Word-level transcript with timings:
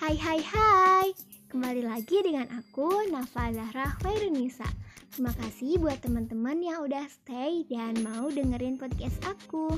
Hai 0.00 0.16
hai 0.16 0.40
hai. 0.40 1.12
Kembali 1.52 1.84
lagi 1.84 2.24
dengan 2.24 2.48
aku 2.56 3.12
Nafa 3.12 3.52
Zahra 3.52 4.00
Khairunisa 4.00 4.64
Terima 5.12 5.28
kasih 5.36 5.76
buat 5.76 6.00
teman-teman 6.00 6.56
yang 6.64 6.88
udah 6.88 7.04
stay 7.04 7.68
dan 7.68 8.00
mau 8.00 8.32
dengerin 8.32 8.80
podcast 8.80 9.20
aku. 9.28 9.68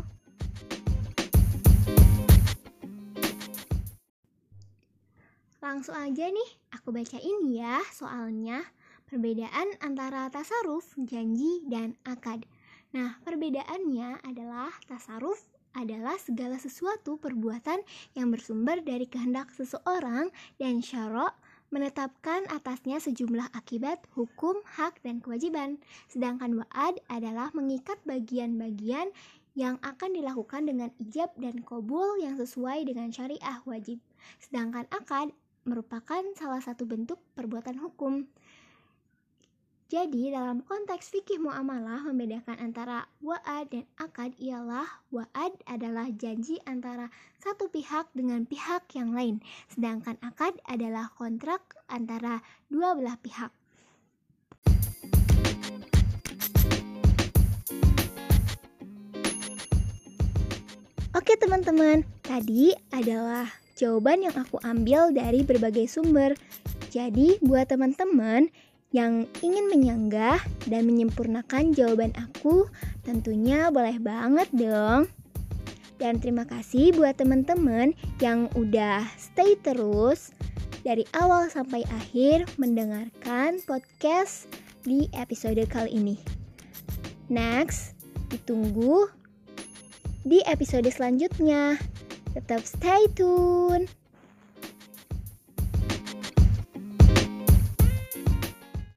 Langsung 5.59 5.99
aja 5.99 6.31
nih, 6.31 6.51
aku 6.71 6.95
bacain 6.95 7.43
ya 7.51 7.83
soalnya. 7.91 8.63
Perbedaan 9.11 9.75
antara 9.83 10.31
tasaruf, 10.31 10.87
janji, 11.03 11.67
dan 11.67 11.99
akad. 12.07 12.47
Nah, 12.95 13.19
perbedaannya 13.27 14.23
adalah 14.23 14.71
tasaruf 14.87 15.43
adalah 15.73 16.17
segala 16.21 16.57
sesuatu 16.61 17.17
perbuatan 17.17 17.81
yang 18.17 18.29
bersumber 18.33 18.81
dari 18.85 19.09
kehendak 19.09 19.53
seseorang 19.57 20.29
dan 20.61 20.81
syarok 20.85 21.37
menetapkan 21.73 22.45
atasnya 22.53 23.01
sejumlah 23.01 23.49
akibat, 23.57 24.05
hukum, 24.13 24.61
hak, 24.77 25.01
dan 25.01 25.25
kewajiban. 25.25 25.81
Sedangkan 26.05 26.61
wa'ad 26.61 27.01
adalah 27.09 27.49
mengikat 27.57 27.97
bagian-bagian 28.05 29.09
yang 29.57 29.81
akan 29.81 30.13
dilakukan 30.13 30.69
dengan 30.69 30.93
ijab 31.01 31.33
dan 31.41 31.65
kobul 31.65 32.21
yang 32.21 32.37
sesuai 32.37 32.85
dengan 32.85 33.09
syariah 33.09 33.61
wajib. 33.65 34.01
Sedangkan 34.41 34.85
akad 34.93 35.33
merupakan 35.65 36.23
salah 36.37 36.61
satu 36.61 36.85
bentuk 36.85 37.21
perbuatan 37.33 37.81
hukum. 37.81 38.29
Jadi 39.93 40.33
dalam 40.33 40.65
konteks 40.65 41.13
fikih 41.13 41.37
muamalah 41.37 42.01
membedakan 42.09 42.57
antara 42.57 43.05
wa'ad 43.21 43.69
dan 43.69 43.85
akad 44.01 44.33
ialah 44.41 44.89
wa'ad 45.13 45.53
adalah 45.69 46.09
janji 46.17 46.57
antara 46.65 47.13
satu 47.45 47.69
pihak 47.69 48.09
dengan 48.17 48.49
pihak 48.49 48.89
yang 48.97 49.13
lain, 49.13 49.45
sedangkan 49.69 50.17
akad 50.25 50.57
adalah 50.65 51.13
kontrak 51.13 51.77
antara 51.93 52.41
dua 52.73 52.97
belah 52.97 53.21
pihak. 53.21 53.53
Oke 61.13 61.37
teman-teman, 61.37 62.01
tadi 62.25 62.73
adalah 62.97 63.45
jawaban 63.77 64.25
yang 64.25 64.37
aku 64.41 64.57
ambil 64.65 65.13
dari 65.13 65.45
berbagai 65.45 65.85
sumber. 65.85 66.33
Jadi 66.89 67.37
buat 67.45 67.69
teman-teman 67.69 68.49
yang 68.93 69.25
ingin 69.41 69.67
menyanggah 69.73 70.39
dan 70.69 70.85
menyempurnakan 70.85 71.73
jawaban 71.73 72.13
aku, 72.17 72.69
tentunya 73.03 73.73
boleh 73.73 73.97
banget 73.97 74.49
dong. 74.53 75.09
Dan 75.97 76.21
terima 76.21 76.45
kasih 76.45 76.93
buat 76.93 77.17
teman-teman 77.17 77.97
yang 78.21 78.53
udah 78.53 79.07
stay 79.17 79.57
terus 79.65 80.35
dari 80.83 81.07
awal 81.15 81.49
sampai 81.49 81.87
akhir 81.95 82.45
mendengarkan 82.59 83.63
podcast 83.65 84.51
di 84.83 85.07
episode 85.15 85.63
kali 85.71 85.95
ini. 85.95 86.17
Next, 87.31 87.95
ditunggu 88.29 89.09
di 90.27 90.43
episode 90.45 90.91
selanjutnya. 90.91 91.79
Tetap 92.35 92.67
stay 92.67 93.07
tune. 93.15 94.02